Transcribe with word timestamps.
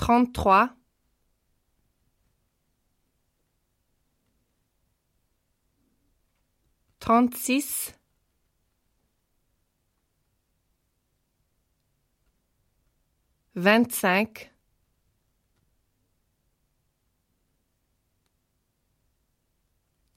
33 0.00 0.72
36 7.00 7.92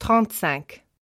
35 0.24 0.93